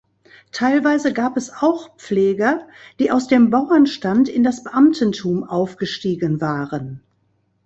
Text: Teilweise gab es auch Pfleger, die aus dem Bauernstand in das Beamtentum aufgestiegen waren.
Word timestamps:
Teilweise 0.51 1.13
gab 1.13 1.37
es 1.37 1.51
auch 1.61 1.95
Pfleger, 1.97 2.67
die 2.97 3.11
aus 3.11 3.27
dem 3.27 3.51
Bauernstand 3.51 4.29
in 4.29 4.43
das 4.43 4.63
Beamtentum 4.63 5.43
aufgestiegen 5.43 6.41
waren. 6.41 7.03